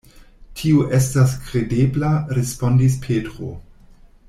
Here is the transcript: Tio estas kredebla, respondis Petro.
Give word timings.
Tio 0.61 0.85
estas 0.99 1.35
kredebla, 1.49 2.11
respondis 2.39 2.97
Petro. 3.07 3.53